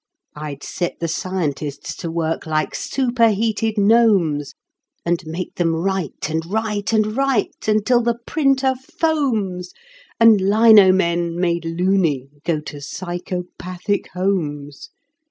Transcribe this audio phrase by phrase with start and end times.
[0.35, 4.55] I'd set the scientists to work like superheated gnomes,
[5.05, 9.73] And make them write and write and write until the printer foams
[10.19, 14.89] And lino men, made "loony", go to psychopathic homes.